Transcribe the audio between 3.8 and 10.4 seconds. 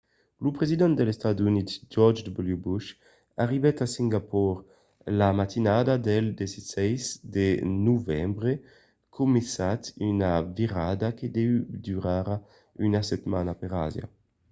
a singapor la matinada del 16 de novembre començant una